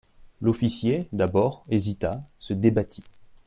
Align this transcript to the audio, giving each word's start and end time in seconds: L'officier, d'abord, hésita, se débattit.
L'officier, 0.41 1.07
d'abord, 1.11 1.63
hésita, 1.69 2.23
se 2.39 2.53
débattit. 2.55 3.03